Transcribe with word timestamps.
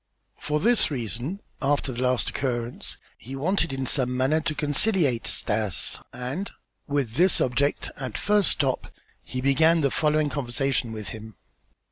For 0.39 0.59
this 0.59 0.89
reason, 0.89 1.41
after 1.61 1.91
the 1.91 2.01
last 2.01 2.31
occurrence 2.31 2.97
he 3.19 3.35
wanted 3.35 3.71
in 3.71 3.85
some 3.85 4.17
manner 4.17 4.41
to 4.41 4.55
conciliate 4.55 5.27
Stas 5.27 5.99
and, 6.11 6.49
with 6.87 7.17
this 7.17 7.39
object, 7.39 7.91
at 7.97 8.13
the 8.13 8.19
first 8.19 8.49
stop, 8.49 8.91
he 9.21 9.41
began 9.41 9.81
the 9.81 9.91
following 9.91 10.29
conversation 10.29 10.91
with 10.91 11.09
him. 11.09 11.35